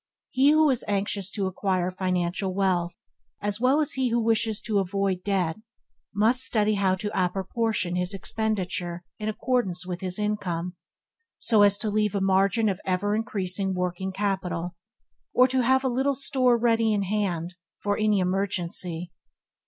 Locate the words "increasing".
13.15-13.75